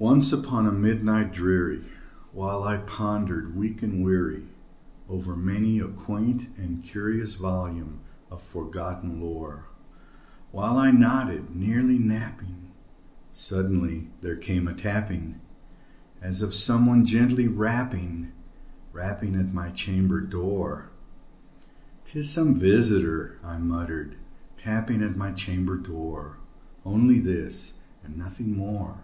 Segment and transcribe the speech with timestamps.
[0.00, 1.84] Once upon a midnight dreary,
[2.32, 4.46] while I pondered, weak and weary,
[5.10, 7.98] Over many a quaint and curious volume
[8.30, 9.66] of forgotten lore
[10.52, 12.70] While I nodded, nearly napping,
[13.30, 15.38] suddenly there came a tapping,
[16.22, 18.32] As of some one gently rapping
[18.94, 20.88] rapping at my chamber door.
[22.06, 24.14] "'Tis some visitor," I muttered,
[24.56, 26.38] "tapping at my chamber door
[26.86, 29.02] Only this and nothing more."